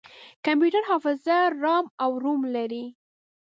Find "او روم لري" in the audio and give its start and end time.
2.03-2.85